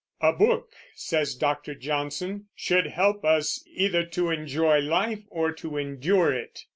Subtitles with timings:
[0.19, 1.75] "A book," says Dr.
[1.75, 6.63] Johnson, "should help us either to enjoy life or to endure it."